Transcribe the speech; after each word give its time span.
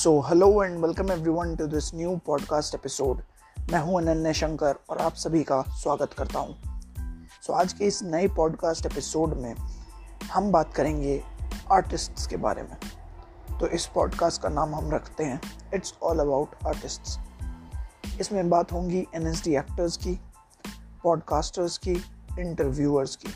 So 0.00 0.20
hello 0.20 0.64
and 0.64 0.78
welcome 0.78 1.10
everyone 1.12 1.56
to 1.56 1.66
this 1.66 1.94
new 1.94 2.16
podcast 2.16 2.74
episode 2.74 3.22
मैं 3.72 3.80
हूँ 3.80 3.98
अनन्य 3.98 4.32
शंकर 4.34 4.74
और 4.90 4.98
आप 4.98 5.14
सभी 5.14 5.42
का 5.42 5.62
स्वागत 5.62 6.12
करता 6.12 6.38
हूँ। 6.38 6.56
सो 7.46 7.52
so, 7.52 7.58
आज 7.58 7.72
के 7.72 7.84
इस 7.84 8.02
नए 8.02 8.28
पॉडकास्ट 8.28 8.86
एपिसोड 8.86 9.34
में 9.34 9.54
हम 10.32 10.52
बात 10.52 10.74
करेंगे 10.74 11.24
आर्टिस्ट्स 11.72 12.26
के 12.26 12.36
बारे 12.36 12.62
में। 12.62 12.76
तो 13.58 13.66
इस 13.66 13.86
पॉडकास्ट 13.86 14.42
का 14.42 14.48
नाम 14.48 14.74
हम 14.74 14.90
रखते 14.90 15.24
हैं 15.24 15.40
इट्स 15.74 15.94
ऑल 16.02 16.18
अबाउट 16.18 16.54
आर्टिस्ट्स 16.66 17.18
इसमें 18.20 18.50
बात 18.50 18.72
होंगी 18.72 19.06
एनएसडी 19.14 19.56
एक्टर्स 19.56 19.96
की 19.96 20.20
पॉडकास्टर्स 21.02 21.78
की 21.78 21.92
इंटरव्यूअर्स 22.38 23.16
की। 23.16 23.34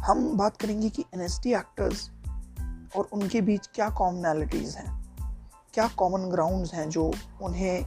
हम 0.00 0.36
बात 0.36 0.56
करेंगे 0.56 0.88
कि 0.88 1.04
एनएसडी 1.14 1.54
एक्टर्स 1.54 2.10
और 2.96 3.08
उनके 3.12 3.40
बीच 3.40 3.68
क्या 3.74 3.88
कॉमनैलिटीज़ 3.90 4.76
हैं? 4.76 4.92
क्या 5.74 5.88
कॉमन 5.88 6.28
ग्राउंड्स 6.30 6.74
हैं 6.74 6.88
जो 6.90 7.12
उन्हें 7.42 7.86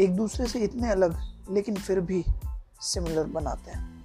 एक 0.00 0.16
दूसरे 0.16 0.46
से 0.46 0.58
इतने 0.58 0.90
अलग, 0.90 1.16
लेकिन 1.50 1.76
फिर 1.76 2.00
भी 2.00 2.24
सिमिलर 2.80 3.24
बनाते 3.24 3.70
हैं? 3.70 4.04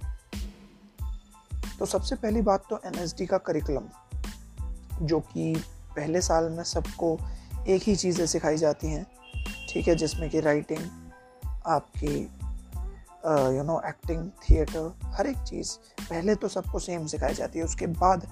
तो 1.78 1.86
सबसे 1.86 2.16
पहली 2.16 2.42
बात 2.42 2.64
तो 2.70 2.80
एनएसडी 2.86 3.26
का 3.26 3.38
करिकुलम 3.38 3.88
जो 5.02 5.20
कि 5.20 5.54
पहले 5.96 6.20
साल 6.20 6.48
में 6.50 6.62
सबको 6.64 7.18
एक 7.68 7.82
ही 7.82 7.96
चीज़ें 7.96 8.26
सिखाई 8.26 8.56
जाती 8.56 8.88
हैं, 8.88 9.06
ठीक 9.68 9.88
है, 9.88 9.94
जिसमें 9.94 10.28
कि 10.30 10.40
राइटिंग 10.40 10.88
आपकी 11.66 12.16
यू 13.56 13.62
नो 13.62 13.80
एक्टिंग 13.86 14.30
थिएटर 14.40 14.92
हर 15.06 15.26
एक 15.26 15.38
चीज़ 15.38 15.76
पहले 16.00 16.34
तो 16.34 16.48
सबको 16.48 16.78
सेम 16.78 17.06
सिखाई 17.06 17.34
जाती 17.34 17.58
है। 17.58 17.64
उसके 17.64 17.86
बाद 17.86 18.26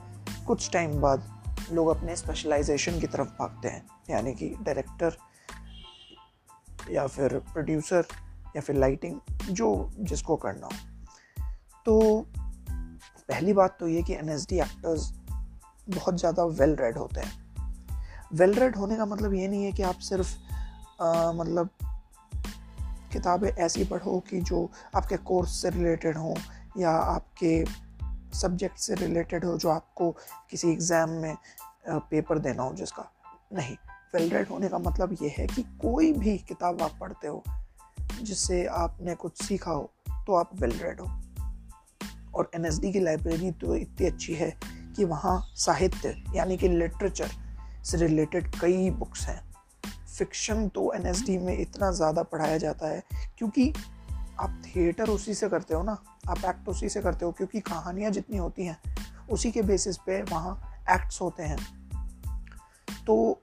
कुछ 0.46 0.70
टाइम 0.70 1.00
बाद 1.00 1.42
लोग 1.72 1.88
अपने 1.88 2.16
स्पेशलाइजेशन 2.16 3.00
की 3.00 3.06
तरफ़ 3.06 3.28
भागते 3.28 3.68
हैं। 3.68 3.86
यानी 4.10 4.34
कि 4.34 4.56
डायरेक्टर 4.62 5.16
या 6.90 7.06
फिर 7.06 7.38
प्रोड्यूसर 7.38 8.06
या 8.56 8.60
फिर 8.60 8.76
लाइटिंग 8.76 9.20
जो 9.50 9.90
जिसको 9.98 10.36
करना 10.36 10.66
हो। 10.66 10.72
तो 11.84 12.26
पहली 13.28 13.52
बात 13.52 13.76
तो 13.80 13.88
ये 13.88 14.02
कि 14.02 14.14
एनएसडी 14.14 14.60
एक्टर्स 14.60 15.12
बहुत 15.88 16.18
ज़्यादा 16.18 16.44
वेल 16.44 16.76
रेड 16.76 16.98
होते 16.98 17.20
हैं। 17.20 17.32
वेल 18.32 18.54
रेड 18.54 18.76
होने 18.76 18.96
का 18.96 19.06
मतलब 19.06 19.34
ये 19.34 19.48
नहीं 19.48 19.64
है 19.64 19.72
कि 19.72 19.82
आप 19.82 19.98
सिर्फ़ 19.98 20.36
आ, 21.02 21.32
मतलब 21.32 21.68
किताबें 23.12 23.48
ऐसी 23.48 23.84
पढ़ो 23.84 24.18
कि 24.20 24.40
जो 24.40 24.70
आपके 24.96 25.16
कोर्स 25.16 25.62
से 25.62 25.70
रिलेटेड 25.70 26.16
हो 26.16 26.34
या 26.78 26.90
आपके 26.90 27.64
सब्जेक्ट 28.32 28.78
से 28.78 28.94
रिलेटेड 28.96 29.44
हो 29.44 29.56
जो 29.56 29.68
आपको 29.70 30.10
किसी 30.50 30.70
एग्ज़ाम 30.70 31.10
में 31.12 31.36
पेपर 31.88 32.38
देना 32.38 32.62
हो 32.62 32.74
जिसका। 32.74 33.10
नहीं 33.52 33.76
वेल 34.14 34.30
रेड 34.30 34.48
होने 34.48 34.68
का 34.68 34.78
मतलब 34.80 35.16
ये 35.22 35.28
है 35.28 35.46
कि 35.46 35.62
कोई 35.80 36.12
भी 36.12 36.36
किताब 36.38 36.82
आप 36.82 36.96
पढ़ते 37.00 37.28
हो, 37.28 37.42
जिससे 38.22 38.64
आपने 38.66 39.14
कुछ 39.14 39.42
सीखा 39.42 39.70
हो 39.70 39.92
तो 40.26 40.34
आप 40.34 40.50
वेल 40.60 40.72
रेड 40.72 41.00
हो। 41.00 41.06
और 42.34 42.50
एनएसडी 42.54 42.92
की 42.92 43.00
लाइब्रेरी 43.00 43.50
तो 43.52 43.74
इतनी 43.76 44.06
अच्छी 44.06 44.34
है 44.34 44.50
कि 44.96 45.04
वहाँ 45.04 45.40
साहित्य, 45.56 46.14
यानी 46.34 46.56
कि 46.56 46.68
लिटरेचर 46.68 47.30
से 47.84 47.98
रिलेटेड 47.98 48.50
कई 48.60 48.90
बुक्स 48.92 49.26
हैं। 49.26 49.40
फिक्शन 50.08 50.68
तो 50.68 50.92
एनएसडी 50.94 51.36
में 51.38 51.56
इतना 51.58 51.90
ज़्यादा 51.92 52.22
पढ़ाया 52.24 52.56
जाता 52.58 52.88
है, 52.88 53.02
क्योंकि 53.38 53.72
आप 54.40 54.62
थिएटर 54.66 55.10
उसी 55.10 55.34
से 55.34 55.48
करते 55.48 55.74
हो 55.74 55.82
ना। 55.82 55.96
आप 56.28 56.38
एक्ट 56.38 56.68
उसी 56.68 56.88
से 56.88 57.00
करते 57.00 57.24
हो, 57.24 57.32
क्योंकि 57.32 57.60
कहानियाँ 57.60 58.10
जितनी 58.10 58.36
होती 58.36 58.66
हैं, 58.66 58.78
उसी 59.30 59.50
के 59.50 59.62
बेसिस 59.62 59.96
पे 59.96 60.22
वहाँ 60.22 60.76
एक्ट्स 60.90 61.20
होते 61.20 61.42
हैं। 61.42 61.58
तो 63.06 63.42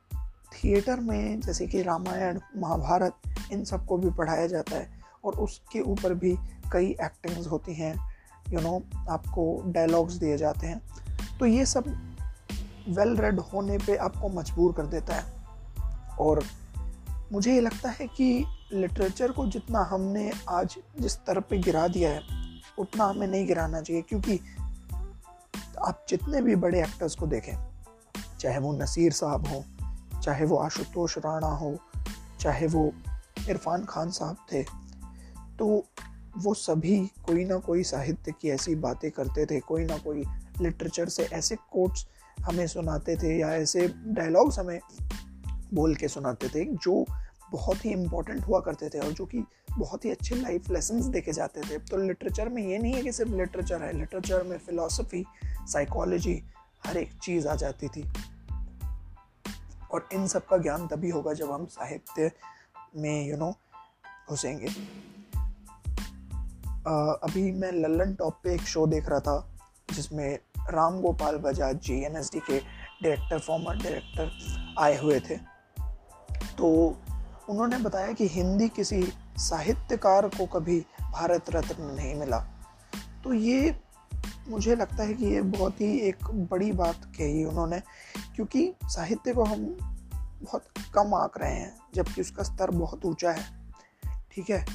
थिएटर 0.54 1.00
में 1.00 1.40
जैसे 1.40 1.68
कि 1.68 1.82
रामायण, 1.82 2.40
महाभारत, 2.58 3.14
इन 3.52 3.64
सबको 3.64 3.98
भी 3.98 4.10
पढ़ाया 4.10 4.48
जाता 4.48 4.76
है 4.76 5.02
और 5.26 5.34
उसके 5.34 5.82
ऊपर 5.82 6.14
भी 6.14 6.38
कई 6.72 6.86
एक्टिंग्स 6.86 7.48
होती 7.48 7.74
हैं 7.74 7.96
यू 8.50 8.62
नो 8.62 8.84
आपको 9.10 9.64
डायलॉग्स 9.66 10.14
दिए 10.14 10.38
जाते 10.38 10.68
हैं। 10.68 10.82
तो 11.40 11.46
ये 11.46 11.66
सब 11.66 11.88
वेल 12.90 13.18
रेड 13.18 13.40
होने 13.40 13.78
पे 13.78 13.96
आपको 13.96 14.30
मजबूर 14.30 14.74
कर 14.74 14.86
देता 14.86 15.16
है। 15.16 15.34
और 16.20 16.44
मुझे 17.32 17.54
ये 17.54 17.62
लगता 17.62 17.90
है 17.90 18.08
कि 18.08 18.46
लिटरेचर 18.74 19.32
को 19.32 19.48
जितना 19.48 19.80
हमने 19.80 20.32
आज 20.50 20.76
जिस 21.00 21.12
स्तर 21.12 21.40
पे 21.40 21.58
गिरा 21.58 21.88
दिया 21.88 22.10
है 22.10 22.37
उतना 22.80 23.06
हमें 23.06 23.28
नहीं 23.28 23.46
गिराना 23.48 23.82
चाहिए, 23.82 24.02
क्योंकि 24.02 24.40
आप 25.86 26.06
जितने 26.10 26.42
भी 26.42 26.56
बड़े 26.56 26.82
एक्टर्स 26.84 27.16
को 27.16 27.28
देखें, 27.28 27.56
चाहे 28.40 28.60
वो 28.60 28.74
नसीर 28.74 29.12
साहब 29.12 29.48
हो, 29.48 29.64
चाहे 30.24 30.46
वो 30.46 30.58
आशुतोष 30.58 31.18
राणा 31.18 31.48
हो, 31.48 31.78
चाहे 32.40 32.68
वो 32.68 32.92
इरफान 33.50 33.86
खान 33.86 34.10
साहब 34.12 34.38
थे 34.52 34.64
तो 35.60 35.86
वो 36.38 36.54
सभी 36.54 37.00
कोई 37.26 37.46
ना 37.46 37.58
कोई 37.58 37.84
साहित्य 37.84 38.32
की 38.32 38.50
ऐसी 38.50 38.76
बातें 38.76 39.10
करते 39.12 39.46
थे, 39.46 39.60
कोई 39.60 39.86
ना 39.86 39.98
कोई 39.98 40.24
लिटरेचर 40.62 41.10
से 41.10 41.24
ऐसे 41.24 41.56
कोट्स 41.72 42.06
हमें 42.40 42.66
सुनाते 42.68 43.16
थे 43.16 43.38
या 43.40 43.54
ऐसे 43.54 43.88
डायलॉग्स 44.08 44.60
हमें 44.60 44.80
बोल 45.74 45.96
के 45.96 46.08
सुनाते 46.08 46.50
थे 46.50 46.66
जो 46.66 47.06
बहुत 47.52 47.86
ही 47.86 47.92
इम्पोर्टेंट 47.92 48.44
हुआ 48.44 48.60
करते 48.60 48.90
थे 48.90 49.00
और 49.00 49.12
जो 49.12 49.26
कि 49.26 49.44
बहुत 49.72 50.06
ही 50.06 50.12
अच्छे 50.12 50.36
लाइफ 50.36 50.70
लेसन 50.70 51.10
देखे 51.12 51.34
जाते 51.34 51.62
थे। 51.62 51.78
तो 51.80 51.98
लिटरेचर 51.98 52.50
में 52.50 52.62
ये 52.64 52.78
नहीं 52.78 52.94
है 52.94 53.02
कि 53.04 53.12
सिर्फ़ 53.12 53.32
लिटरेचर 53.32 53.84
है 53.84 53.92
लिटरेचर 53.98 54.44
में 54.44 54.58
फिलोसफी 54.58 55.26
साइकोलॉजी 55.46 56.42
हर 56.86 56.98
एक 56.98 57.14
चीज़ 57.24 57.48
आ 57.48 57.56
जाती 57.56 57.88
थी। 57.88 58.04
और 59.92 60.08
इन 60.14 60.28
सब 60.28 60.46
का 60.46 60.58
ज्ञान 60.58 60.88
तभी 60.88 61.10
होगा 61.10 61.34
जब 61.34 61.52
हम 61.52 61.66
साहित्य 61.66 62.32
में 62.96 63.28
यू 63.28 63.38
नो 63.38 63.52
घुसेंगे। 64.30 64.68
अभी 67.24 67.52
मैं 67.52 67.72
लल्लन 67.72 68.14
टॉप 68.16 68.40
पे 68.44 68.54
एक 68.56 68.62
शो 68.62 68.86
देख 68.88 69.10
रहा 69.10 69.20
था, 69.20 69.58
जिसमें 69.92 70.40
राम 70.70 71.00
गोपाल 71.02 71.38
बजाज 71.38 71.80
जी 71.82 72.00
एन 72.04 72.22
के 72.36 72.60
डायरेक्टर 72.60 73.40
फॉर्मर 73.40 73.76
डायरेक्टर 73.76 74.76
आए 74.80 74.98
हुए 74.98 75.20
थे। 75.20 75.38
तो 76.58 76.98
उन्होंने 77.50 77.78
बताया 77.78 78.14
कि 78.14 78.28
हिंदी 78.28 78.70
किसी 78.70 79.14
साहित्यकार 79.38 80.28
को 80.28 80.46
कभी 80.46 80.86
भारत 81.12 81.46
रत्न 81.50 81.84
नहीं 81.84 82.16
मिला। 82.16 82.40
तो 83.24 83.34
ये 83.34 83.80
मुझे 84.50 84.76
लगता 84.76 85.04
है 85.04 85.14
कि 85.14 85.26
ये 85.26 85.42
बहुत 85.42 85.82
ही 85.82 86.00
एक 86.00 86.18
बड़ी 86.26 86.72
बात 86.72 87.06
कही 87.06 87.46
उन्होंने, 87.46 87.80
क्योंकि 88.36 88.74
साहित्य 88.84 89.34
को 89.34 89.44
हम 89.44 89.78
बहुत 90.44 90.66
कम 90.94 91.14
आंक 91.14 91.38
रहे 91.38 91.54
हैं, 91.54 91.78
जबकि 91.96 92.22
उसका 92.22 92.44
स्तर 92.44 92.72
बहुत 92.72 93.06
ऊँचा 93.06 93.32
है। 93.32 93.44
ठीक 94.32 94.50
है? 94.50 94.66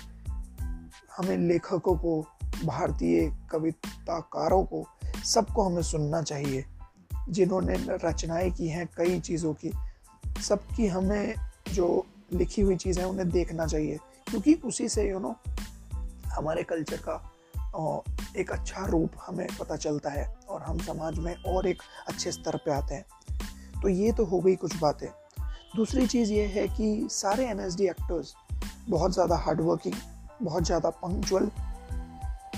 हमें 1.17 1.39
लेखकों 1.39 1.97
को, 1.97 2.27
भारतीय 2.65 3.37
कविताकारों 3.51 4.65
को, 4.65 4.87
सबको 5.25 5.63
हमें 5.63 5.83
सुनना 5.83 6.23
चाहिए। 6.23 6.65
जिन्होंने 7.29 7.75
रचनाएँ 7.79 8.51
की 8.51 8.69
हैं, 8.69 8.89
कई 8.97 9.21
चीज़ों 9.21 9.55
की, 9.55 9.73
सबकी 10.43 10.87
हमें 10.87 11.35
जो 11.73 12.07
लिखी 12.33 12.63
हुई 12.63 12.77
चीज़ें 12.77 13.05
उन्हें 13.05 13.29
देखना 13.31 13.67
चाहिए। 13.67 13.99
क्योंकि 14.27 14.55
उसी 14.65 14.89
से 14.89 15.09
यू 15.09 15.19
नो 15.19 15.35
हमारे 16.29 16.63
कल्चर 16.63 17.01
का 17.09 17.21
एक 18.39 18.51
अच्छा 18.53 18.85
रूप 18.87 19.13
हमें 19.27 19.47
पता 19.61 19.77
चलता 19.77 20.11
है 20.11 20.25
और 20.49 20.63
हम 20.63 20.79
समाज 20.79 21.19
में 21.19 21.35
और 21.45 21.67
एक 21.67 21.83
अच्छे 22.09 22.33
स्तर 22.33 22.57
पे 22.57 22.71
आते 22.71 22.95
हैं। 22.95 23.05
तो 23.83 23.89
ये 23.89 24.13
तो 24.13 24.25
हो 24.25 24.41
गई 24.41 24.55
कुछ 24.57 24.77
बातें। 24.77 25.09
दूसरी 25.77 26.07
चीज़ 26.07 26.33
ये 26.33 26.45
है 26.47 26.67
कि 26.69 27.09
सारे 27.11 27.47
एनएसडी 27.47 27.87
एक्टर्स 27.89 28.35
बहुत 28.89 29.13
ज़्यादा 29.13 29.37
हार्डवर्किंग 29.37 29.95
बहुत 30.43 30.65
ज़्यादा 30.65 30.91
पंक्चुअल 30.91 31.51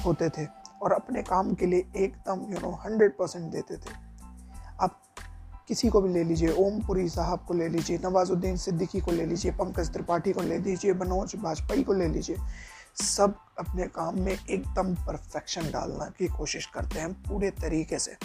होते 0.05 0.29
थे 0.29 0.47
और 0.83 0.93
अपने 0.93 1.23
काम 1.23 1.55
के 1.55 1.67
लिए 1.67 1.87
एकदम 1.97 2.41
यू 2.53 2.61
नो 2.61 2.71
हंड्रेड 2.85 3.17
परसेंट 3.19 3.51
देते 3.53 3.77
थे। 3.77 4.04
किसी 5.69 5.89
को 5.89 6.01
भी 6.01 6.13
ले 6.13 6.25
लीजिए 6.25 6.53
ओमपुरी 6.53 7.09
साहब 7.09 7.45
को 7.49 7.55
ले 7.55 7.69
लीजिए 7.69 7.99
नवाजुद्दीन 7.99 8.57
सिद्दीकी 8.57 9.01
को 9.01 9.11
ले 9.11 9.27
लीजिए 9.27 9.53
पंकज 9.53 9.93
त्रिपाठी 9.93 10.33
को 10.33 10.43
ले 10.43 10.59
लीजिए 10.59 10.95
मनोज 10.95 11.37
वाजपेयी 11.37 11.83
को 11.83 11.93
ले 11.93 12.09
लीजिए 12.09 12.37
सब 12.95 13.35
अपने 13.59 13.87
काम 13.87 14.21
में 14.21 14.33
एकदम 14.33 14.95
परफेक्शन 14.95 15.71
डालना 15.71 16.05
की 16.19 16.27
कोशिश 16.29 16.67
करते 16.67 17.01
हैं 17.01 17.13
पूरे 17.23 17.51
तरीके 17.51 17.99
से। 17.99 18.17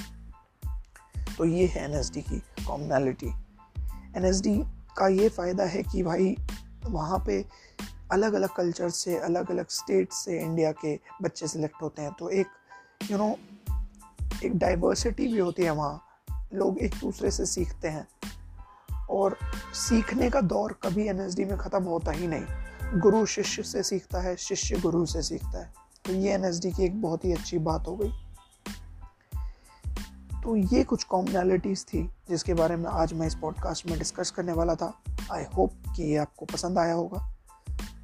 तो 1.37 1.45
ये 1.45 1.65
है 1.65 1.83
एनएसडी 1.83 2.21
की 2.21 2.39
कॉमनैलिटी 2.67 3.27
एन 4.17 4.31
का 4.97 5.07
ये 5.07 5.29
फ़ायदा 5.29 5.63
है 5.63 5.83
कि 5.83 6.03
भाई 6.03 6.35
वहाँ 6.85 7.23
पे 7.27 7.45
अलग 8.11 8.33
अलग 8.33 8.49
कल्चर 8.49 8.89
से 8.89 9.17
अलग 9.17 9.51
अलग 9.51 9.67
स्टेट 9.69 10.11
से 10.11 10.39
इंडिया 10.39 10.71
के 10.71 10.99
बच्चे 11.21 11.47
सिलेक्ट 11.47 11.81
होते 11.81 12.01
हैं। 12.01 12.11
तो 12.19 12.29
एक 12.29 12.47
यू 13.03 13.17
you 13.17 13.17
नो 13.17 13.29
know, 13.29 14.43
एक 14.43 14.57
डाइवर्सिटी 14.57 15.27
भी 15.27 15.39
होती 15.39 15.63
है 15.63 15.71
वहाँ। 15.71 16.08
लोग 16.51 16.77
एक 16.77 16.95
दूसरे 16.95 17.31
से 17.31 17.45
सीखते 17.45 17.87
हैं। 17.87 18.07
और 19.09 19.37
सीखने 19.75 20.29
का 20.29 20.41
दौर 20.43 20.73
कभी 20.83 21.07
एनएसडी 21.07 21.45
में 21.45 21.57
ख़त्म 21.57 21.83
होता 21.83 22.11
ही 22.11 22.27
नहीं। 22.27 22.99
गुरु 23.01 23.25
शिष्य 23.25 23.63
से 23.63 23.83
सीखता 23.83 24.21
है, 24.21 24.35
शिष्य 24.37 24.79
गुरु 24.79 25.05
से 25.05 25.21
सीखता 25.21 25.59
है। 25.59 25.71
तो 26.05 26.13
ये 26.13 26.33
एनएसडी 26.33 26.71
की 26.71 26.83
एक 26.85 27.01
बहुत 27.01 27.25
ही 27.25 27.31
अच्छी 27.33 27.57
बात 27.59 27.87
हो 27.87 27.95
गई। 27.95 28.11
तो 30.43 30.55
ये 30.55 30.83
कुछ 30.83 31.03
कॉमनैलिटीज़ 31.03 31.83
थी, 31.85 32.03
जिसके 32.29 32.53
बारे 32.53 32.75
में 32.75 32.89
आज 32.89 33.13
मैं 33.13 33.27
इस 33.27 33.35
पॉडकास्ट 33.35 33.89
में 33.89 33.97
डिस्कस 33.99 34.31
करने 34.31 34.53
वाला 34.53 34.75
था। 34.75 34.93
आई 35.31 35.43
होप 35.55 35.73
कि 35.95 36.03
ये 36.03 36.17
आपको 36.17 36.45
पसंद 36.45 36.77
आया 36.79 36.93
होगा। 36.93 37.27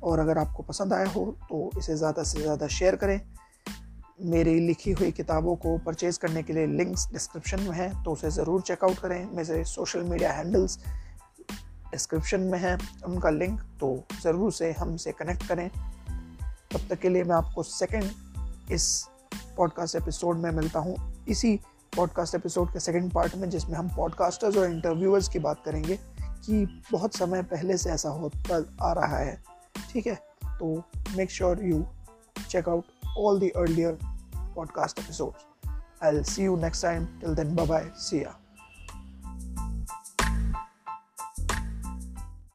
और 0.04 0.20
अगर 0.20 0.38
आपको 0.38 0.64
पसंद 0.64 0.94
आया 0.94 1.08
हो 1.10 1.26
तो 1.42 1.70
इसे 1.78 1.96
ज़्यादा 1.98 2.24
से 2.24 2.42
ज़्यादा 2.42 2.68
शेयर 2.70 2.96
करें। 2.96 3.20
मेरी 4.20 4.60
लिखी 4.60 4.92
हुई 4.92 5.12
किताबों 5.12 5.56
को 5.56 5.78
परचेज़ 5.78 6.20
करने 6.20 6.42
के 6.44 6.54
लिए 6.54 6.66
लिंक्स 6.68 7.08
डिस्क्रिप्शन 7.12 7.62
में 7.62 7.72
हैं 7.72 8.04
तो 8.04 8.12
उसे 8.12 8.30
ज़रूर 8.32 8.62
चेकआउट 8.62 9.00
करें। 9.00 9.26
मेरे 9.32 9.64
सोशल 9.64 10.04
मीडिया 10.04 10.32
हैंडल्स 10.34 10.78
डिस्क्रिप्शन 11.92 12.42
में 12.42 12.60
हैं, 12.60 12.78
उनका 13.06 13.30
लिंक 13.30 13.62
तो 13.80 14.04
ज़रूर 14.24 14.52
से 14.52 14.72
हमसे 14.72 15.12
कनेक्ट 15.12 15.48
करें। 15.48 15.70
तब 16.74 16.88
तक 16.90 17.00
के 17.00 17.10
लिए 17.10 17.24
मैं 17.24 17.36
आपको 17.36 17.64
सेकंड 17.64 18.72
इस 18.72 18.88
पॉडकास्ट 19.58 19.96
एपिसोड 19.96 20.38
में 20.38 20.52
मिलता 20.52 20.80
हूँ। 20.80 20.96
इसी 21.30 21.60
पॉडकास्ट 21.96 22.36
एपिसोड 22.36 22.74
के 22.74 22.80
सेकंड 22.80 23.12
पार्ट 23.12 23.36
में, 23.36 23.50
जिसमें 23.50 23.78
हम 23.78 23.90
पॉडकास्टर्स 23.96 24.58
और 24.58 24.72
इंटरव्यूअर्स 24.72 25.30
की 25.30 25.40
बात 25.40 25.62
करेंगे, 25.66 25.96
कि 25.96 26.82
बहुत 26.92 27.16
समय 27.16 27.44
पहले 27.44 27.78
से 27.78 27.90
ऐसा 27.90 28.10
होता 28.10 28.64
आ 28.82 28.94
रहा 28.94 29.18
है। 29.18 29.42
ठीक 29.92 30.08
है? 30.08 30.16
तो 30.46 30.84
make 31.18 31.32
sure 31.32 31.64
you 31.64 31.86
out 32.56 32.84
all 33.16 33.40
the 33.40 33.56
earlier 33.56 33.98
podcast 34.56 35.00
episodes. 35.00 35.46
I'll 36.02 36.24
see 36.24 36.44
you 36.44 36.58
next 36.58 36.82
time. 36.82 37.08
Till 37.20 37.34
then, 37.34 37.56
bye 37.56 37.66
bye. 37.66 37.88
See 37.96 38.22
ya. 38.22 38.34